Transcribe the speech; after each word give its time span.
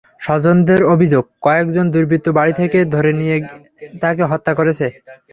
স্বজনদের 0.21 0.81
অভিযোগ, 0.85 1.23
কয়েকজন 1.41 1.85
দুর্বৃত্ত 1.91 2.27
বাড়ি 2.29 2.53
থেকে 2.53 2.79
ধরে 2.95 3.11
নিয়ে 3.13 3.37
গিয়ে 3.39 3.59
তাঁকে 4.01 4.23
হত্যা 4.31 4.53
করেছে। 4.59 4.85